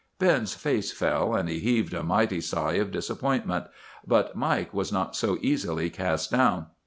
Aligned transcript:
Ben's 0.17 0.55
face 0.55 0.91
fell, 0.91 1.35
and 1.35 1.47
he 1.47 1.59
heaved 1.59 1.93
a 1.93 2.01
mighty 2.01 2.41
sigh 2.41 2.73
of 2.73 2.89
disappointment. 2.89 3.65
But 4.07 4.35
Mike 4.35 4.73
was 4.73 4.91
not 4.91 5.15
so 5.15 5.37
easily 5.41 5.91
cast 5.91 6.31
down. 6.31 6.65